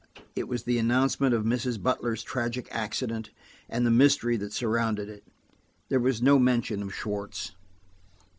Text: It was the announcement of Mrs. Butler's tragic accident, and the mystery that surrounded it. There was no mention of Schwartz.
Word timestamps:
It 0.35 0.47
was 0.47 0.63
the 0.63 0.79
announcement 0.79 1.35
of 1.35 1.43
Mrs. 1.45 1.79
Butler's 1.79 2.23
tragic 2.23 2.67
accident, 2.71 3.29
and 3.69 3.85
the 3.85 3.91
mystery 3.91 4.35
that 4.37 4.51
surrounded 4.51 5.09
it. 5.09 5.23
There 5.89 5.99
was 5.99 6.23
no 6.23 6.39
mention 6.39 6.81
of 6.81 6.91
Schwartz. 6.91 7.51